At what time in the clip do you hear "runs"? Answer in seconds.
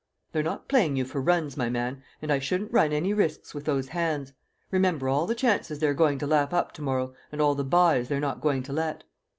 1.21-1.55